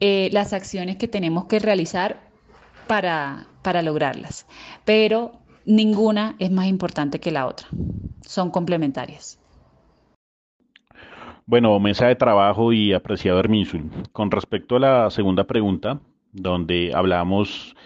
eh, 0.00 0.28
las 0.32 0.52
acciones 0.52 0.96
que 0.96 1.08
tenemos 1.08 1.46
que 1.46 1.60
realizar 1.60 2.26
para, 2.86 3.46
para 3.62 3.82
lograrlas. 3.82 4.46
Pero 4.84 5.32
ninguna 5.64 6.36
es 6.38 6.50
más 6.50 6.66
importante 6.66 7.20
que 7.20 7.32
la 7.32 7.46
otra. 7.46 7.66
Son 8.22 8.50
complementarias. 8.50 9.38
Bueno, 11.44 11.78
mesa 11.78 12.08
de 12.08 12.16
trabajo 12.16 12.72
y 12.72 12.92
apreciado 12.92 13.38
Herminsul. 13.38 13.88
Con 14.12 14.30
respecto 14.30 14.76
a 14.76 14.80
la 14.80 15.10
segunda 15.10 15.44
pregunta, 15.44 16.00
donde 16.32 16.92
hablamos 16.94 17.76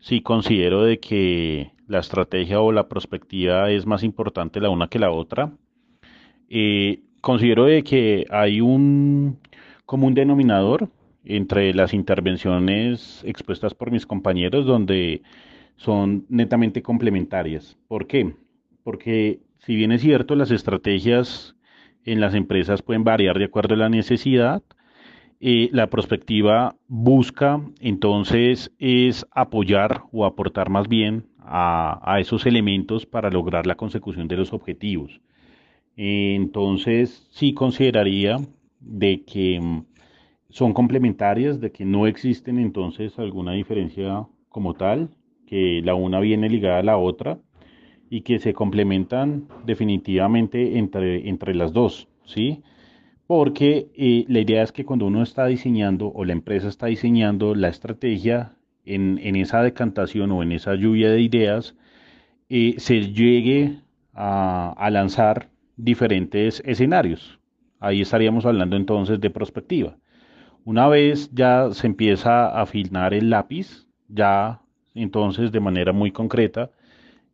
si 0.00 0.22
considero 0.22 0.82
de 0.82 0.98
que 0.98 1.72
la 1.86 1.98
estrategia 1.98 2.60
o 2.60 2.72
la 2.72 2.88
perspectiva 2.88 3.70
es 3.70 3.84
más 3.84 4.02
importante 4.02 4.60
la 4.60 4.70
una 4.70 4.88
que 4.88 4.98
la 4.98 5.10
otra. 5.10 5.52
Eh, 6.48 7.02
considero 7.20 7.64
de 7.64 7.82
que 7.84 8.26
hay 8.30 8.60
un 8.60 9.38
común 9.84 10.14
denominador 10.14 10.88
entre 11.24 11.74
las 11.74 11.94
intervenciones 11.94 13.22
expuestas 13.24 13.74
por 13.74 13.90
mis 13.90 14.06
compañeros 14.06 14.66
donde 14.66 15.22
son 15.76 16.26
netamente 16.28 16.82
complementarias. 16.82 17.76
¿Por 17.88 18.06
qué? 18.06 18.34
Porque 18.82 19.40
si 19.58 19.76
bien 19.76 19.92
es 19.92 20.02
cierto, 20.02 20.34
las 20.34 20.50
estrategias 20.50 21.56
en 22.04 22.20
las 22.20 22.34
empresas 22.34 22.82
pueden 22.82 23.04
variar 23.04 23.38
de 23.38 23.44
acuerdo 23.44 23.74
a 23.74 23.78
la 23.78 23.88
necesidad, 23.88 24.62
eh, 25.40 25.70
la 25.72 25.88
perspectiva 25.88 26.76
busca 26.86 27.62
entonces 27.80 28.72
es 28.78 29.26
apoyar 29.30 30.02
o 30.12 30.26
aportar 30.26 30.68
más 30.68 30.86
bien 30.86 31.26
a, 31.38 32.18
esos 32.20 32.44
elementos 32.44 33.06
para 33.06 33.30
lograr 33.30 33.66
la 33.66 33.74
consecución 33.74 34.28
de 34.28 34.36
los 34.36 34.52
objetivos. 34.52 35.20
entonces 35.96 37.26
sí 37.30 37.54
consideraría 37.54 38.38
de 38.80 39.22
que 39.24 39.58
mm, 39.60 39.84
son 40.50 40.72
complementarias, 40.72 41.60
de 41.60 41.72
que 41.72 41.84
no 41.84 42.06
existen 42.06 42.58
entonces 42.58 43.18
alguna 43.18 43.52
diferencia 43.52 44.26
como 44.48 44.74
tal, 44.74 45.10
que 45.46 45.80
la 45.84 45.94
una 45.94 46.20
viene 46.20 46.48
ligada 46.48 46.78
a 46.78 46.82
la 46.82 46.98
otra 46.98 47.38
y 48.08 48.22
que 48.22 48.38
se 48.38 48.52
complementan 48.52 49.46
definitivamente 49.64 50.78
entre, 50.78 51.28
entre 51.28 51.54
las 51.54 51.72
dos, 51.72 52.08
¿sí? 52.24 52.62
porque 53.30 53.92
eh, 53.94 54.24
la 54.26 54.40
idea 54.40 54.64
es 54.64 54.72
que 54.72 54.84
cuando 54.84 55.06
uno 55.06 55.22
está 55.22 55.46
diseñando 55.46 56.10
o 56.12 56.24
la 56.24 56.32
empresa 56.32 56.66
está 56.66 56.86
diseñando 56.86 57.54
la 57.54 57.68
estrategia 57.68 58.56
en, 58.84 59.36
esa 59.36 59.62
decantación 59.62 60.32
o 60.32 60.42
en 60.42 60.50
esa 60.50 60.74
lluvia 60.74 61.12
de 61.12 61.20
ideas, 61.20 61.76
eh, 62.48 62.74
se 62.78 63.12
llegue 63.12 63.78
a, 64.14 64.88
lanzar 64.90 65.48
diferentes 65.76 66.60
escenarios. 66.66 67.38
Ahí 67.78 68.00
estaríamos 68.00 68.46
hablando 68.46 68.74
entonces 68.74 69.20
de 69.20 69.30
perspectiva. 69.30 69.96
Una 70.64 70.88
vez 70.88 71.30
ya 71.32 71.70
se 71.72 71.86
empieza 71.86 72.46
a 72.46 72.62
afinar 72.62 73.14
el 73.14 73.30
lápiz, 73.30 73.86
ya 74.08 74.60
entonces 74.94 75.52
de 75.52 75.60
manera 75.60 75.92
muy 75.92 76.10
concreta 76.10 76.70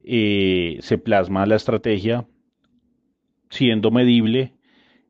eh, 0.04 0.78
se 0.80 0.98
plasma 0.98 1.46
la 1.46 1.56
estrategia 1.56 2.26
siendo 3.50 3.90
medible 3.90 4.54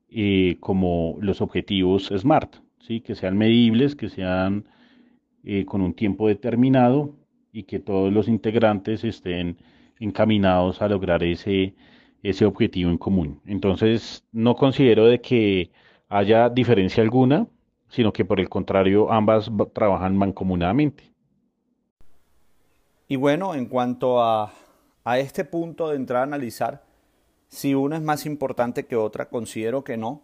eh, 0.08 0.56
como 0.60 1.18
los 1.20 1.40
objetivos 1.40 2.10
SMART, 2.16 2.56
¿sí? 2.80 3.00
que 3.00 3.14
sean 3.14 3.36
medibles, 3.36 3.96
que 3.96 4.08
sean 4.08 4.66
eh, 5.44 5.64
con 5.66 5.82
un 5.82 5.94
tiempo 5.94 6.28
determinado 6.28 7.14
y 7.52 7.64
que 7.64 7.78
todos 7.78 8.12
los 8.12 8.28
integrantes 8.28 9.04
estén 9.04 9.58
encaminados 9.98 10.80
a 10.82 10.88
lograr 10.88 11.22
ese, 11.24 11.74
ese 12.22 12.44
objetivo 12.46 12.90
en 12.90 12.98
común. 12.98 13.40
Entonces, 13.46 14.24
no 14.32 14.54
considero 14.54 15.06
de 15.06 15.20
que 15.20 15.70
haya 16.08 16.48
diferencia 16.48 17.02
alguna, 17.02 17.48
sino 17.88 18.12
que 18.12 18.24
por 18.24 18.40
el 18.40 18.48
contrario, 18.48 19.12
ambas 19.12 19.50
trabajan 19.72 20.16
mancomunadamente. 20.16 21.12
Y 23.08 23.16
bueno, 23.16 23.54
en 23.54 23.66
cuanto 23.66 24.22
a, 24.22 24.52
a 25.04 25.18
este 25.18 25.44
punto 25.44 25.88
de 25.90 25.96
entrar 25.96 26.20
a 26.20 26.24
analizar, 26.24 26.84
si 27.48 27.74
una 27.74 27.96
es 27.96 28.02
más 28.02 28.26
importante 28.26 28.86
que 28.86 28.96
otra, 28.96 29.28
considero 29.28 29.84
que 29.84 29.96
no. 29.96 30.22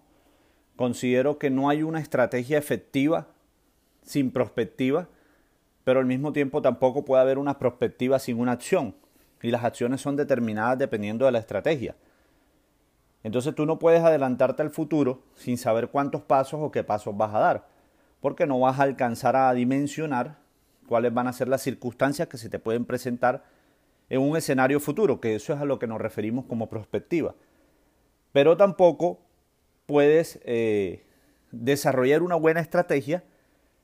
Considero 0.77 1.39
que 1.39 1.51
no 1.51 1.69
hay 1.69 1.83
una 1.83 2.01
estrategia 2.01 2.59
efectiva 2.59 3.29
sin 4.03 4.33
prospectiva, 4.33 5.09
pero 5.85 6.01
al 6.01 6.07
mismo 6.07 6.33
tiempo 6.33 6.63
tampoco 6.63 7.05
puede 7.05 7.23
haber 7.23 7.39
una 7.39 7.59
prospectiva 7.59 8.19
sin 8.19 8.41
una 8.41 8.53
acción. 8.53 8.97
Y 9.43 9.51
las 9.51 9.65
acciones 9.65 10.01
son 10.01 10.17
determinadas 10.17 10.79
dependiendo 10.79 11.27
de 11.27 11.33
la 11.33 11.39
estrategia. 11.39 11.97
Entonces 13.23 13.55
tú 13.55 13.67
no 13.67 13.79
puedes 13.79 14.03
adelantarte 14.03 14.63
al 14.63 14.71
futuro 14.71 15.23
sin 15.35 15.57
saber 15.57 15.89
cuántos 15.89 16.23
pasos 16.23 16.61
o 16.63 16.71
qué 16.71 16.83
pasos 16.83 17.17
vas 17.17 17.35
a 17.35 17.39
dar, 17.39 17.69
porque 18.21 18.47
no 18.47 18.59
vas 18.61 18.81
a 18.81 18.85
alcanzar 18.85 19.37
a 19.37 19.53
dimensionar 19.53 20.39
cuáles 20.89 21.15
van 21.15 21.29
a 21.29 21.33
ser 21.33 21.49
las 21.49 21.63
circunstancias 21.63 22.29
que 22.29 22.37
se 22.37 22.49
te 22.49 22.59
pueden 22.59 22.85
presentar 22.85 23.45
en 24.09 24.21
un 24.21 24.37
escenario 24.37 24.81
futuro, 24.81 25.21
que 25.21 25.35
eso 25.35 25.53
es 25.55 25.61
a 25.61 25.65
lo 25.65 25.79
que 25.79 25.87
nos 25.87 26.01
referimos 26.01 26.45
como 26.47 26.69
prospectiva. 26.69 27.35
Pero 28.33 28.57
tampoco 28.57 29.21
puedes 29.87 30.41
eh, 30.45 31.07
desarrollar 31.51 32.23
una 32.23 32.35
buena 32.35 32.61
estrategia 32.61 33.25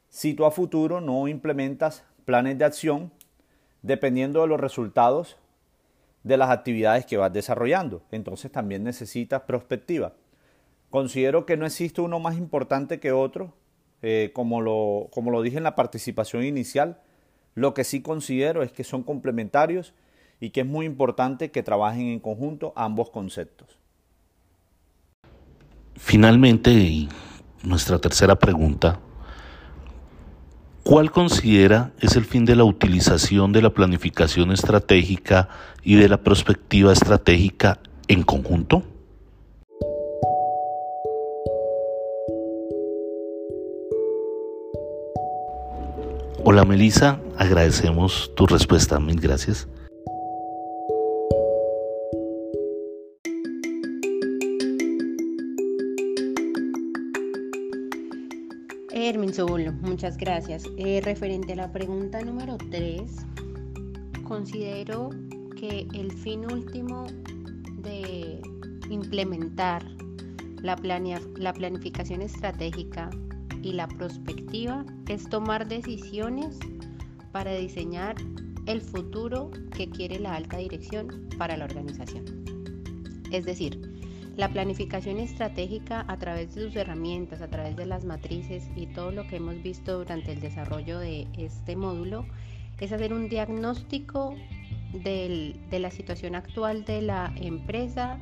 si 0.08 0.34
tú 0.34 0.44
a 0.44 0.50
futuro 0.50 1.00
no 1.00 1.28
implementas 1.28 2.04
planes 2.24 2.58
de 2.58 2.64
acción 2.64 3.12
dependiendo 3.82 4.40
de 4.42 4.48
los 4.48 4.60
resultados 4.60 5.36
de 6.28 6.36
las 6.36 6.50
actividades 6.50 7.06
que 7.06 7.16
vas 7.16 7.32
desarrollando. 7.32 8.02
Entonces 8.12 8.52
también 8.52 8.84
necesitas 8.84 9.42
prospectiva. 9.42 10.12
Considero 10.90 11.46
que 11.46 11.56
no 11.56 11.66
existe 11.66 12.00
uno 12.00 12.20
más 12.20 12.36
importante 12.36 13.00
que 13.00 13.12
otro, 13.12 13.54
eh, 14.02 14.30
como, 14.34 14.60
lo, 14.60 15.08
como 15.12 15.30
lo 15.30 15.42
dije 15.42 15.56
en 15.56 15.64
la 15.64 15.74
participación 15.74 16.44
inicial. 16.44 17.00
Lo 17.54 17.74
que 17.74 17.84
sí 17.84 18.02
considero 18.02 18.62
es 18.62 18.70
que 18.70 18.84
son 18.84 19.02
complementarios 19.02 19.94
y 20.38 20.50
que 20.50 20.60
es 20.60 20.66
muy 20.66 20.86
importante 20.86 21.50
que 21.50 21.62
trabajen 21.62 22.06
en 22.06 22.20
conjunto 22.20 22.72
ambos 22.76 23.10
conceptos. 23.10 23.78
Finalmente, 25.96 27.08
nuestra 27.64 27.98
tercera 27.98 28.36
pregunta, 28.36 29.00
¿cuál 30.88 31.10
considera 31.10 31.92
es 32.00 32.16
el 32.16 32.24
fin 32.24 32.46
de 32.46 32.56
la 32.56 32.64
utilización 32.64 33.52
de 33.52 33.60
la 33.60 33.68
planificación 33.68 34.52
estratégica 34.52 35.50
y 35.82 35.96
de 35.96 36.08
la 36.08 36.16
perspectiva 36.16 36.94
estratégica 36.94 37.78
en 38.08 38.22
conjunto? 38.22 38.82
Hola 46.42 46.64
Melissa, 46.64 47.20
agradecemos 47.36 48.32
tu 48.34 48.46
respuesta, 48.46 48.98
mil 48.98 49.20
gracias. 49.20 49.68
Muchas 59.98 60.16
gracias. 60.16 60.62
Eh, 60.76 61.00
referente 61.02 61.54
a 61.54 61.56
la 61.56 61.72
pregunta 61.72 62.22
número 62.22 62.56
3, 62.70 63.02
considero 64.22 65.10
que 65.58 65.88
el 65.92 66.12
fin 66.12 66.44
último 66.48 67.04
de 67.82 68.40
implementar 68.90 69.84
la, 70.62 70.76
la 71.36 71.52
planificación 71.52 72.22
estratégica 72.22 73.10
y 73.60 73.72
la 73.72 73.88
prospectiva 73.88 74.86
es 75.08 75.28
tomar 75.28 75.66
decisiones 75.66 76.60
para 77.32 77.54
diseñar 77.54 78.14
el 78.66 78.80
futuro 78.80 79.50
que 79.76 79.90
quiere 79.90 80.20
la 80.20 80.36
alta 80.36 80.58
dirección 80.58 81.28
para 81.38 81.56
la 81.56 81.64
organización. 81.64 82.24
Es 83.32 83.46
decir, 83.46 83.87
la 84.38 84.48
planificación 84.48 85.18
estratégica 85.18 86.04
a 86.06 86.16
través 86.16 86.54
de 86.54 86.62
sus 86.62 86.76
herramientas, 86.76 87.42
a 87.42 87.48
través 87.48 87.74
de 87.74 87.86
las 87.86 88.04
matrices 88.04 88.70
y 88.76 88.86
todo 88.86 89.10
lo 89.10 89.26
que 89.26 89.36
hemos 89.36 89.60
visto 89.64 89.98
durante 89.98 90.30
el 90.30 90.40
desarrollo 90.40 91.00
de 91.00 91.26
este 91.36 91.74
módulo 91.74 92.24
es 92.78 92.92
hacer 92.92 93.12
un 93.12 93.28
diagnóstico 93.28 94.36
de 94.92 95.56
la 95.72 95.90
situación 95.90 96.36
actual 96.36 96.84
de 96.84 97.02
la 97.02 97.32
empresa, 97.34 98.20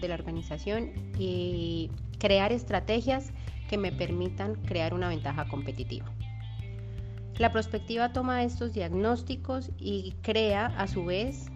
de 0.00 0.08
la 0.08 0.14
organización 0.14 0.90
y 1.18 1.90
crear 2.18 2.50
estrategias 2.50 3.34
que 3.68 3.76
me 3.76 3.92
permitan 3.92 4.54
crear 4.54 4.94
una 4.94 5.10
ventaja 5.10 5.46
competitiva. 5.48 6.10
La 7.36 7.52
prospectiva 7.52 8.14
toma 8.14 8.42
estos 8.42 8.72
diagnósticos 8.72 9.70
y 9.78 10.14
crea 10.22 10.68
a 10.78 10.88
su 10.88 11.04
vez, 11.04 11.50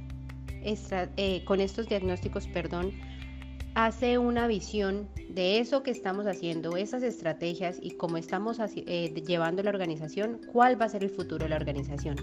eh, 0.63 1.45
con 1.47 1.61
estos 1.61 1.89
diagnósticos, 1.89 2.47
perdón, 2.49 2.93
hace 3.77 4.17
una 4.17 4.47
visión 4.47 5.07
de 5.29 5.59
eso 5.59 5.83
que 5.83 5.91
estamos 5.91 6.27
haciendo, 6.27 6.79
esas 6.79 7.03
estrategias 7.03 7.79
y 7.83 7.91
cómo 7.91 8.17
estamos 8.17 8.59
eh, 8.59 9.13
llevando 9.27 9.63
la 9.63 9.69
organización, 9.69 10.41
cuál 10.51 10.81
va 10.81 10.87
a 10.87 10.89
ser 10.89 11.05
el 11.05 11.11
futuro 11.11 11.45
de 11.45 11.51
la 11.51 11.57
organización. 11.57 12.17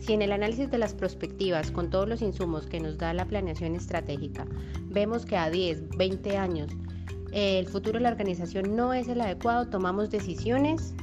Si 0.00 0.14
en 0.14 0.22
el 0.22 0.32
análisis 0.32 0.70
de 0.70 0.78
las 0.78 0.94
prospectivas, 0.94 1.70
con 1.70 1.90
todos 1.90 2.08
los 2.08 2.22
insumos 2.22 2.66
que 2.66 2.80
nos 2.80 2.96
da 2.96 3.12
la 3.12 3.26
planeación 3.26 3.76
estratégica, 3.76 4.46
vemos 4.86 5.26
que 5.26 5.36
a 5.36 5.50
10, 5.50 5.90
20 5.98 6.38
años 6.38 6.70
el 7.32 7.66
futuro 7.66 7.98
de 7.98 8.04
la 8.04 8.08
organización 8.08 8.74
no 8.74 8.94
es 8.94 9.08
el 9.08 9.20
adecuado, 9.20 9.68
tomamos 9.68 10.08
decisiones 10.08 10.94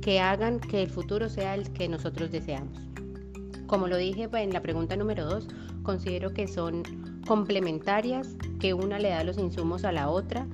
que 0.00 0.20
hagan 0.20 0.58
que 0.58 0.82
el 0.82 0.88
futuro 0.88 1.28
sea 1.28 1.54
el 1.54 1.70
que 1.74 1.86
nosotros 1.86 2.30
deseamos. 2.30 2.78
Como 3.66 3.88
lo 3.88 3.98
dije 3.98 4.26
en 4.32 4.54
la 4.54 4.62
pregunta 4.62 4.96
número 4.96 5.26
2, 5.26 5.48
considero 5.82 6.32
que 6.32 6.48
son 6.48 6.82
complementarias, 7.26 8.36
que 8.60 8.72
una 8.72 8.98
le 8.98 9.10
da 9.10 9.24
los 9.24 9.38
insumos 9.38 9.84
a 9.84 9.92
la 9.92 10.08
otra 10.08 10.46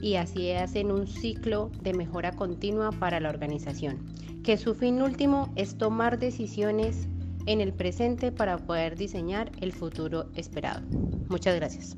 y 0.00 0.14
así 0.14 0.50
hacen 0.52 0.90
un 0.90 1.06
ciclo 1.06 1.70
de 1.82 1.92
mejora 1.92 2.32
continua 2.32 2.90
para 2.90 3.20
la 3.20 3.28
organización, 3.28 3.98
que 4.42 4.56
su 4.56 4.74
fin 4.74 5.02
último 5.02 5.52
es 5.56 5.76
tomar 5.76 6.18
decisiones 6.18 7.06
en 7.46 7.60
el 7.60 7.72
presente 7.72 8.32
para 8.32 8.58
poder 8.58 8.96
diseñar 8.96 9.50
el 9.60 9.72
futuro 9.72 10.26
esperado. 10.34 10.82
Muchas 11.28 11.56
gracias. 11.56 11.96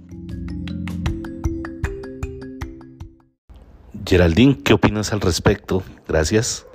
Geraldine, 4.05 4.59
¿qué 4.63 4.73
opinas 4.73 5.13
al 5.13 5.21
respecto? 5.21 5.83
Gracias. 6.09 6.67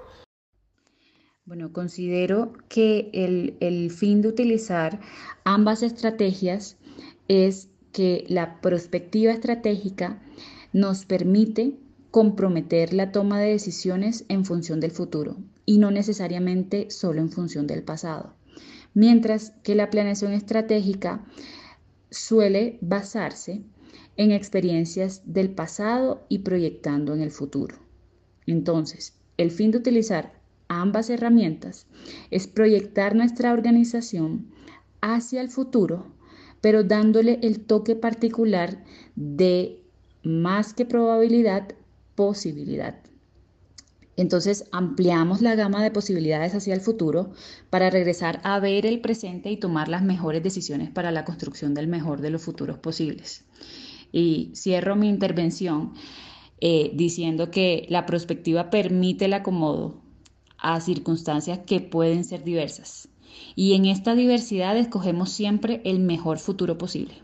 Bueno, 1.46 1.72
considero 1.72 2.54
que 2.68 3.10
el, 3.14 3.56
el 3.60 3.92
fin 3.92 4.22
de 4.22 4.30
utilizar 4.30 5.00
ambas 5.44 5.82
estrategias 5.84 6.78
es 7.28 7.70
que 7.92 8.26
la 8.28 8.62
perspectiva 8.62 9.32
estratégica 9.32 10.22
nos 10.74 11.06
permite 11.06 11.74
comprometer 12.12 12.94
la 12.94 13.12
toma 13.12 13.40
de 13.40 13.52
decisiones 13.52 14.26
en 14.30 14.46
función 14.46 14.80
del 14.80 14.92
futuro 14.92 15.38
y 15.66 15.78
no 15.78 15.92
necesariamente 15.92 16.90
solo 16.90 17.22
en 17.22 17.30
función 17.30 17.68
del 17.68 17.84
pasado. 17.84 18.34
Mientras 18.94 19.52
que 19.64 19.76
la 19.76 19.90
planeación 19.90 20.34
estratégica 20.34 21.26
suele 22.10 22.78
basarse 22.82 23.62
en 24.16 24.32
experiencias 24.32 25.22
del 25.26 25.52
pasado 25.52 26.26
y 26.30 26.40
proyectando 26.40 27.14
en 27.14 27.22
el 27.22 27.32
futuro. 27.32 27.78
Entonces, 28.48 29.14
el 29.38 29.52
fin 29.52 29.72
de 29.72 29.78
utilizar 29.78 30.34
ambas 30.68 31.10
herramientas 31.10 31.86
es 32.32 32.48
proyectar 32.48 33.16
nuestra 33.16 33.54
organización 33.54 34.48
hacia 35.02 35.42
el 35.42 35.50
futuro 35.50 36.17
pero 36.68 36.84
dándole 36.84 37.40
el 37.44 37.62
toque 37.62 37.96
particular 37.96 38.84
de 39.16 39.86
más 40.22 40.74
que 40.74 40.84
probabilidad, 40.84 41.70
posibilidad. 42.14 43.00
Entonces 44.18 44.66
ampliamos 44.74 45.42
la 45.42 45.56
gama 45.56 45.82
de 45.82 45.92
posibilidades 45.92 46.54
hacia 46.56 46.74
el 46.74 46.82
futuro 46.82 47.32
para 47.70 47.90
regresar 47.90 48.42
a 48.44 48.60
ver 48.60 48.86
el 48.86 49.00
presente 49.00 49.50
y 49.50 49.56
tomar 49.56 49.88
las 49.88 50.04
mejores 50.04 50.44
decisiones 50.44 50.90
para 50.90 51.14
la 51.14 51.24
construcción 51.24 51.74
del 51.74 51.88
mejor 51.88 52.20
de 52.20 52.32
los 52.32 52.42
futuros 52.42 52.78
posibles. 52.80 53.46
Y 54.12 54.52
cierro 54.54 54.98
mi 54.98 55.08
intervención 55.08 55.94
eh, 56.60 56.92
diciendo 56.96 57.50
que 57.50 57.86
la 57.88 58.06
perspectiva 58.06 58.70
permite 58.70 59.24
el 59.24 59.36
acomodo 59.36 60.02
a 60.58 60.82
circunstancias 60.82 61.60
que 61.66 61.80
pueden 61.80 62.26
ser 62.26 62.44
diversas 62.44 63.08
y 63.56 63.74
en 63.74 63.86
esta 63.86 64.16
diversidad 64.16 64.78
escogemos 64.78 65.32
siempre 65.32 65.82
el 65.84 66.00
mejor 66.00 66.38
futuro 66.40 66.78
posible. 66.78 67.16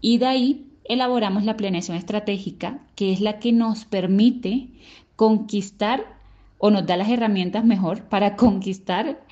Y 0.00 0.18
de 0.18 0.26
ahí 0.26 0.66
elaboramos 0.84 1.44
la 1.44 1.56
planeación 1.56 1.96
estratégica, 1.96 2.80
que 2.94 3.12
es 3.12 3.20
la 3.20 3.38
que 3.38 3.52
nos 3.52 3.84
permite 3.84 4.68
conquistar 5.16 6.18
o 6.58 6.70
nos 6.70 6.86
da 6.86 6.96
las 6.96 7.08
herramientas 7.08 7.64
mejor 7.64 8.04
para 8.04 8.36
conquistar 8.36 9.24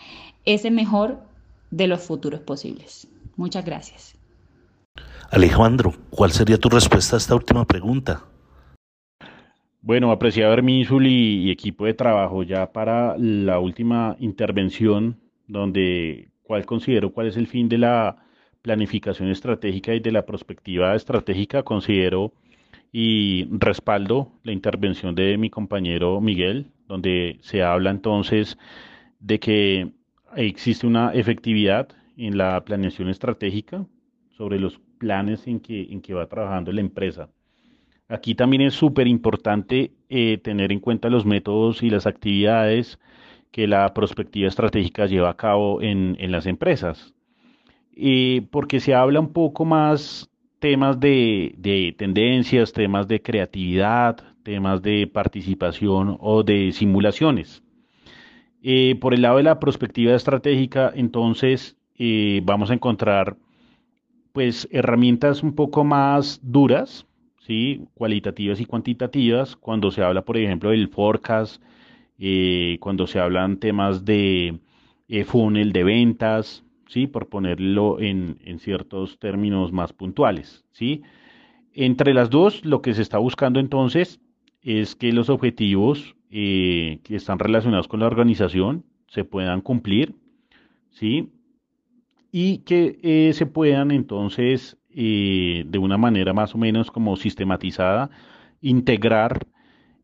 ese 0.45 0.71
mejor 0.71 1.21
de 1.71 1.87
los 1.87 2.01
futuros 2.01 2.41
posibles. 2.41 3.09
Muchas 3.37 3.65
gracias. 3.65 4.17
Alejandro, 5.31 5.95
¿cuál 6.11 6.33
sería 6.33 6.59
tu 6.59 6.69
respuesta 6.69 7.17
a 7.17 7.19
esta 7.19 7.35
última 7.35 7.65
pregunta? 7.65 8.25
Bueno, 9.83 10.11
apreciado 10.11 10.53
Hermínsul 10.53 11.07
y, 11.07 11.45
y 11.45 11.51
equipo 11.51 11.87
de 11.87 11.95
trabajo, 11.95 12.43
ya 12.43 12.73
para 12.73 13.17
la 13.17 13.61
última 13.61 14.17
intervención 14.19 15.19
donde 15.51 16.29
cuál 16.43 16.65
considero 16.65 17.13
cuál 17.13 17.27
es 17.27 17.37
el 17.37 17.47
fin 17.47 17.69
de 17.69 17.79
la 17.79 18.17
planificación 18.63 19.29
estratégica 19.29 19.95
y 19.95 20.01
de 20.01 20.13
la 20.13 20.27
perspectiva 20.27 20.95
estratégica, 20.95 21.63
considero 21.63 22.33
y 22.93 23.47
respaldo 23.51 24.33
la 24.43 24.53
intervención 24.53 25.15
de 25.15 25.39
mi 25.39 25.51
compañero 25.51 26.21
Miguel, 26.21 26.67
donde 26.87 27.39
se 27.43 27.63
habla 27.63 27.91
entonces 27.91 28.59
de 29.21 29.39
que 29.39 29.93
existe 30.37 30.87
una 30.87 31.13
efectividad 31.13 31.89
en 32.17 32.37
la 32.37 32.63
planeación 32.65 33.09
estratégica 33.09 33.87
sobre 34.37 34.59
los 34.59 34.79
planes 34.99 35.47
en 35.47 35.61
que, 35.61 35.83
en 35.91 36.01
que 36.01 36.15
va 36.15 36.27
trabajando 36.27 36.73
la 36.73 36.81
empresa. 36.81 37.29
Aquí 38.09 38.35
también 38.35 38.63
es 38.63 38.75
súper 38.75 39.07
importante 39.07 39.93
eh, 40.09 40.39
tener 40.39 40.73
en 40.73 40.81
cuenta 40.81 41.09
los 41.09 41.25
métodos 41.25 41.83
y 41.83 41.91
las 41.91 42.07
actividades 42.07 42.99
que 43.51 43.67
la 43.67 43.93
prospectiva 43.95 44.49
estratégica 44.49 45.07
lleva 45.07 45.31
a 45.31 45.37
cabo 45.37 45.83
en, 45.83 46.17
las 46.31 46.47
empresas. 46.47 47.15
porque 48.51 48.81
se 48.81 48.95
habla 48.95 49.21
un 49.21 49.33
poco 49.33 49.65
más 49.65 50.31
temas 50.61 51.01
de, 51.01 51.95
tendencias, 51.99 52.73
temas 52.73 53.09
de 53.09 53.21
creatividad, 53.21 54.19
temas 54.43 54.83
de 54.83 55.07
participación 55.07 56.17
o 56.21 56.43
de 56.43 56.73
simulaciones. 56.73 57.63
Eh, 58.63 58.97
por 59.01 59.15
el 59.15 59.23
lado 59.23 59.39
de 59.39 59.43
la 59.43 59.59
prospectiva 59.59 60.15
estratégica, 60.15 60.93
entonces 60.95 61.77
eh, 61.99 62.43
vamos 62.45 62.71
a 62.71 62.75
encontrar 62.75 63.37
pues 64.33 64.69
herramientas 64.71 65.43
un 65.43 65.55
poco 65.55 65.83
más 65.83 66.41
duras, 66.43 67.07
¿sí? 67.41 67.87
cualitativas 67.95 68.61
y 68.61 68.67
cuantitativas, 68.67 69.57
cuando 69.57 69.91
se 69.91 70.03
habla, 70.03 70.23
por 70.23 70.37
ejemplo, 70.37 70.71
del 70.71 70.89
forecast, 70.89 71.63
eh, 72.23 72.77
cuando 72.81 73.07
se 73.07 73.19
hablan 73.19 73.57
temas 73.57 74.05
de 74.05 74.59
eh, 75.09 75.25
funnel 75.25 75.73
de 75.73 75.85
ventas, 75.85 76.63
¿sí? 76.87 77.07
por 77.07 77.31
ponerlo 77.31 77.99
en, 77.99 78.37
ciertos 78.59 79.19
términos 79.19 79.73
más 79.73 79.95
puntuales. 79.95 80.67
¿sí? 80.71 81.03
Entre 81.73 82.13
las 82.13 82.29
dos, 82.29 82.63
lo 82.67 82.83
que 82.83 82.93
se 82.93 83.01
está 83.01 83.17
buscando 83.17 83.59
entonces 83.59 84.21
es 84.61 84.95
que 84.97 85.15
los 85.15 85.31
objetivos 85.31 86.15
eh, 86.31 87.01
que 87.05 87.17
están 87.17 87.39
relacionados 87.39 87.89
con 87.89 88.01
la 88.01 88.07
organización 88.07 88.85
se 89.09 89.25
puedan 89.25 89.63
cumplir, 89.63 90.15
¿sí? 90.91 91.31
Y 92.31 92.59
que 92.59 93.33
se 93.35 93.47
puedan 93.47 93.91
entonces, 93.91 94.77
de 94.89 95.79
una 95.81 95.99
manera 95.99 96.33
más 96.33 96.55
o 96.55 96.59
menos 96.59 96.93
como 96.93 97.17
sistematizada, 97.17 98.11
integrar 98.61 99.49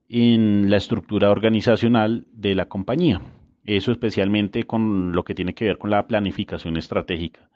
en 0.09 0.71
la 0.71 0.77
estructura 0.77 1.31
organizacional 1.31 2.27
de 2.33 2.55
la 2.55 2.67
compañía. 2.67 3.21
Eso 3.65 3.91
especialmente 3.91 4.65
con 4.65 5.13
lo 5.13 5.25
que 5.25 5.35
tiene 5.35 5.55
que 5.55 5.65
ver 5.65 5.79
con 5.79 5.91
la 5.91 6.07
planificación 6.07 6.77
estratégica. 6.77 7.49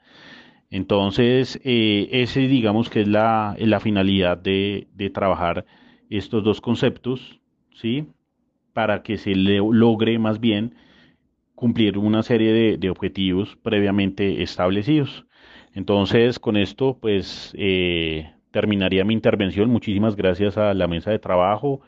Entonces, 0.69 1.59
eh, 1.63 2.09
ese 2.11 2.41
digamos 2.47 2.89
que 2.89 3.01
es 3.01 3.07
la, 3.07 3.55
la 3.59 3.79
finalidad 3.79 4.37
de, 4.37 4.87
trabajar 5.13 5.65
estos 6.09 6.43
dos 6.43 6.61
conceptos, 6.61 7.39
¿sí? 7.73 8.07
Para 8.73 9.03
que 9.03 9.17
se 9.17 9.35
logre 9.35 10.17
más 10.19 10.39
bien 10.39 10.75
cumplir 11.55 11.97
una 11.97 12.23
serie 12.23 12.77
de, 12.77 12.89
objetivos 12.89 13.57
previamente 13.61 14.43
establecidos. 14.43 15.25
Entonces, 15.73 16.39
con 16.39 16.57
esto, 16.57 16.97
pues, 17.01 17.53
eh, 17.57 18.31
terminaría 18.51 19.05
mi 19.05 19.13
intervención. 19.13 19.69
Muchísimas 19.69 20.15
gracias 20.15 20.57
a 20.57 20.73
la 20.73 20.87
mesa 20.87 21.11
de 21.11 21.19
trabajo 21.19 21.81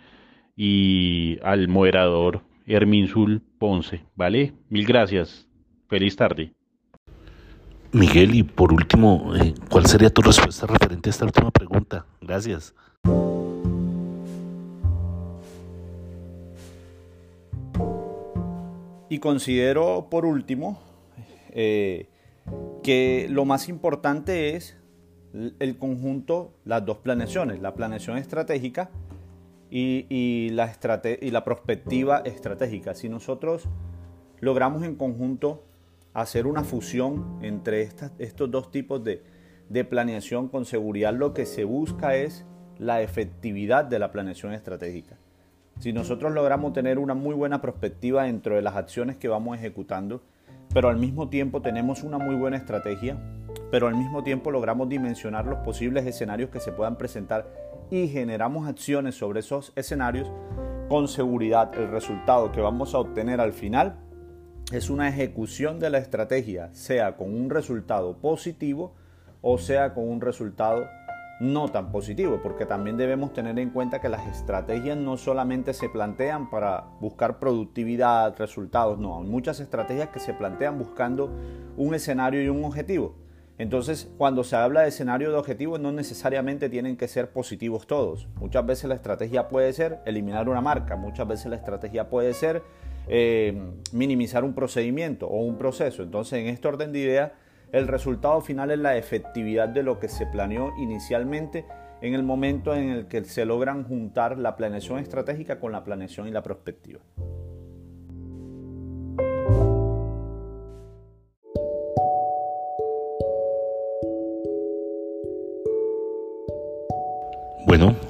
y 0.56 1.40
al 1.44 1.68
moderador 1.68 2.42
Herminsul 2.66 3.42
Ponce. 3.58 4.04
¿Vale? 4.16 4.54
Mil 4.70 4.86
gracias. 4.86 5.48
Feliz 5.88 6.16
tarde. 6.16 6.54
Miguel, 7.92 8.34
y 8.34 8.44
por 8.44 8.74
último, 8.74 9.36
eh, 9.36 9.54
¿cuál 9.70 9.86
sería 9.86 10.10
tu 10.10 10.24
respuesta 10.24 10.66
referente 10.66 11.10
a 11.10 11.12
esta 11.12 11.26
última 11.26 11.52
pregunta? 11.52 12.08
Gracias. 12.22 12.74
Y 19.10 19.20
considero, 19.20 20.08
por 20.10 20.26
último, 20.26 20.82
eh, 21.52 22.10
que 22.82 23.28
lo 23.30 23.46
más 23.46 23.70
importante 23.70 24.56
es 24.56 24.76
el 25.60 25.78
conjunto, 25.78 26.56
las 26.66 26.84
dos 26.84 26.98
planeaciones, 26.98 27.62
la 27.62 27.76
planeación 27.76 28.18
estratégica 28.18 28.90
y, 29.76 30.50
la, 30.52 30.72
y 31.20 31.32
la 31.32 31.44
perspectiva 31.44 32.20
estratégica. 32.26 32.94
Si 32.94 33.10
nosotros 33.10 33.68
logramos 34.40 34.84
en 34.84 34.96
conjunto 34.96 35.64
hacer 36.14 36.46
una 36.46 36.64
fusión 36.64 37.40
entre 37.42 37.82
estos 37.82 38.52
dos 38.52 38.70
tipos 38.70 39.04
de, 39.04 39.24
de 39.70 39.84
planeación 39.84 40.48
con 40.48 40.66
seguridad, 40.66 41.14
lo 41.14 41.34
que 41.34 41.48
se 41.48 41.64
busca 41.64 42.16
es 42.16 42.46
la 42.78 43.02
efectividad 43.02 43.86
de 43.86 43.98
la 43.98 44.12
planeación 44.12 44.54
estratégica. 44.54 45.18
Si 45.80 45.92
nosotros 45.92 46.32
logramos 46.34 46.74
tener 46.74 47.00
una 47.00 47.16
muy 47.16 47.34
buena 47.34 47.60
perspectiva 47.60 48.26
dentro 48.26 48.56
de 48.56 48.62
las 48.62 48.76
acciones 48.76 49.18
que 49.18 49.28
vamos 49.28 49.58
ejecutando, 49.58 50.22
pero 50.72 50.90
al 50.90 50.98
mismo 50.98 51.30
tiempo 51.30 51.64
tenemos 51.64 52.04
una 52.04 52.20
muy 52.20 52.36
buena 52.36 52.58
estrategia, 52.58 53.18
pero 53.72 53.88
al 53.88 53.96
mismo 53.96 54.22
tiempo 54.24 54.52
logramos 54.52 54.88
dimensionar 54.88 55.48
los 55.48 55.60
posibles 55.60 56.06
escenarios 56.06 56.52
que 56.52 56.60
se 56.60 56.72
puedan 56.72 56.96
presentar 56.96 57.73
y 57.94 58.08
generamos 58.08 58.68
acciones 58.68 59.14
sobre 59.14 59.42
esos 59.42 59.72
escenarios, 59.76 60.32
con 60.90 61.08
seguridad 61.08 61.78
el 61.78 61.92
resultado 61.92 62.52
que 62.52 62.60
vamos 62.60 62.96
a 62.96 62.98
obtener 62.98 63.40
al 63.40 63.54
final 63.54 64.00
es 64.72 64.90
una 64.90 65.08
ejecución 65.10 65.80
de 65.80 65.92
la 65.92 66.00
estrategia, 66.00 66.74
sea 66.74 67.16
con 67.16 67.32
un 67.32 67.52
resultado 67.52 68.18
positivo 68.18 68.96
o 69.42 69.60
sea 69.60 69.94
con 69.94 70.10
un 70.10 70.22
resultado 70.22 70.88
no 71.40 71.68
tan 71.68 71.92
positivo, 71.92 72.40
porque 72.42 72.66
también 72.66 72.98
debemos 72.98 73.32
tener 73.32 73.60
en 73.60 73.70
cuenta 73.70 74.02
que 74.02 74.10
las 74.10 74.26
estrategias 74.26 74.98
no 74.98 75.16
solamente 75.16 75.76
se 75.76 75.88
plantean 75.88 76.50
para 76.50 76.86
buscar 77.00 77.38
productividad, 77.38 78.36
resultados, 78.40 78.98
no, 78.98 79.20
hay 79.20 79.28
muchas 79.28 79.60
estrategias 79.60 80.10
que 80.10 80.20
se 80.20 80.34
plantean 80.34 80.80
buscando 80.80 81.30
un 81.78 81.94
escenario 81.94 82.42
y 82.42 82.50
un 82.50 82.66
objetivo. 82.66 83.23
Entonces, 83.58 84.12
cuando 84.18 84.44
se 84.44 84.56
habla 84.56 84.82
de 84.82 84.90
escenario 84.90 85.32
de 85.32 85.38
objetivos, 85.38 85.80
no 85.80 85.92
necesariamente 85.92 86.70
tienen 86.70 86.98
que 86.98 87.08
ser 87.08 87.30
positivos 87.32 87.86
todos. 87.86 88.28
Muchas 88.36 88.66
veces 88.66 88.90
la 88.90 88.96
estrategia 88.96 89.48
puede 89.48 89.72
ser 89.74 90.00
eliminar 90.06 90.50
una 90.50 90.62
marca, 90.62 90.96
muchas 90.96 91.28
veces 91.28 91.48
la 91.48 91.58
estrategia 91.58 92.10
puede 92.10 92.34
ser 92.34 92.64
eh, 93.08 93.56
minimizar 93.92 94.44
un 94.44 94.54
procedimiento 94.54 95.28
o 95.28 95.44
un 95.44 95.58
proceso. 95.58 96.02
Entonces, 96.02 96.40
en 96.40 96.48
este 96.48 96.68
orden 96.68 96.92
de 96.92 97.00
ideas, 97.00 97.32
el 97.72 97.88
resultado 97.88 98.42
final 98.42 98.72
es 98.72 98.80
la 98.80 98.98
efectividad 98.98 99.70
de 99.70 99.84
lo 99.84 100.00
que 100.00 100.08
se 100.08 100.26
planeó 100.26 100.74
inicialmente 100.78 101.66
en 102.02 102.14
el 102.16 102.24
momento 102.24 102.76
en 102.76 102.90
el 102.90 103.08
que 103.08 103.24
se 103.24 103.46
logran 103.46 103.84
juntar 103.84 104.38
la 104.38 104.56
planeación 104.56 105.00
estratégica 105.00 105.60
con 105.60 105.72
la 105.72 105.84
planeación 105.84 106.28
y 106.28 106.32
la 106.32 106.44
prospectiva. 106.44 107.00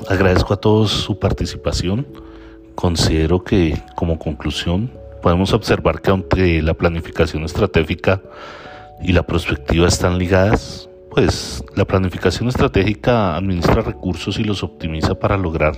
Agradezco 0.10 0.54
a 0.54 0.58
todos 0.58 0.92
su 0.92 1.20
participación. 1.20 2.08
Considero 2.76 3.44
que 3.44 3.82
como 3.96 4.20
conclusión 4.20 4.92
podemos 5.22 5.54
observar 5.54 6.02
que 6.02 6.12
aunque 6.12 6.62
la 6.62 6.74
planificación 6.74 7.44
estratégica 7.44 8.22
y 9.02 9.14
la 9.14 9.24
prospectiva 9.24 9.88
están 9.88 10.18
ligadas, 10.18 10.90
pues 11.12 11.64
la 11.76 11.86
planificación 11.86 12.50
estratégica 12.50 13.36
administra 13.36 13.82
recursos 13.82 14.40
y 14.40 14.44
los 14.44 14.64
optimiza 14.64 15.16
para 15.16 15.38
lograr 15.38 15.76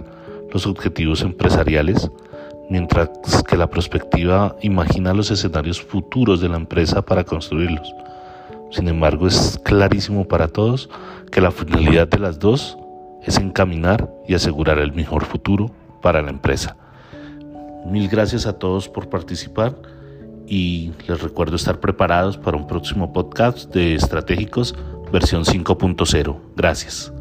los 0.51 0.65
objetivos 0.65 1.21
empresariales, 1.21 2.09
mientras 2.69 3.09
que 3.47 3.57
la 3.57 3.69
prospectiva 3.69 4.55
imagina 4.61 5.13
los 5.13 5.31
escenarios 5.31 5.81
futuros 5.81 6.39
de 6.39 6.49
la 6.49 6.57
empresa 6.57 7.01
para 7.01 7.23
construirlos. 7.23 7.93
Sin 8.71 8.87
embargo, 8.87 9.27
es 9.27 9.59
clarísimo 9.63 10.25
para 10.27 10.47
todos 10.47 10.89
que 11.31 11.41
la 11.41 11.51
finalidad 11.51 12.07
de 12.07 12.19
las 12.19 12.39
dos 12.39 12.77
es 13.25 13.37
encaminar 13.37 14.09
y 14.27 14.35
asegurar 14.35 14.79
el 14.79 14.93
mejor 14.93 15.25
futuro 15.25 15.71
para 16.01 16.21
la 16.21 16.29
empresa. 16.29 16.77
Mil 17.85 18.07
gracias 18.07 18.45
a 18.45 18.57
todos 18.57 18.89
por 18.89 19.09
participar 19.09 19.75
y 20.47 20.91
les 21.07 21.21
recuerdo 21.21 21.55
estar 21.55 21.79
preparados 21.79 22.37
para 22.37 22.57
un 22.57 22.67
próximo 22.67 23.11
podcast 23.13 23.73
de 23.73 23.95
Estratégicos 23.95 24.75
versión 25.11 25.43
5.0. 25.43 26.37
Gracias. 26.55 27.14